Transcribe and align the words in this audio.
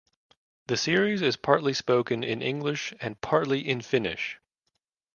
The 0.65 0.77
series 0.77 1.21
is 1.21 1.35
partly 1.37 1.73
spoken 1.73 2.23
in 2.23 2.41
English 2.41 2.91
and 3.01 3.21
partly 3.21 3.59
in 3.59 3.81
Finnish. 3.81 4.39